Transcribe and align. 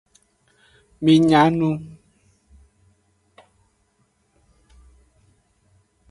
Mi 1.03 1.13
nya 1.29 1.41
nu. 1.57 1.69